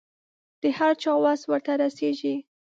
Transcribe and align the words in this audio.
د 0.61 0.63
هر 0.77 0.93
چا 1.03 1.13
وس 1.23 1.41
ورته 1.51 1.73
رسېږي. 1.81 2.35